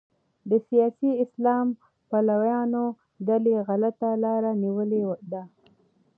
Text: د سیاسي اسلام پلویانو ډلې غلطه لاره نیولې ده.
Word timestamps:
د 0.49 0.51
سیاسي 0.67 1.09
اسلام 1.23 1.67
پلویانو 2.09 2.85
ډلې 3.27 3.55
غلطه 3.67 4.09
لاره 4.23 4.51
نیولې 4.63 5.01
ده. 5.31 5.43